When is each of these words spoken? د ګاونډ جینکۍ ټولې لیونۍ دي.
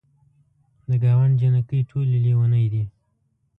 د 0.89 0.91
ګاونډ 1.03 1.33
جینکۍ 1.39 1.81
ټولې 1.89 2.17
لیونۍ 2.25 2.65
دي. 2.73 2.83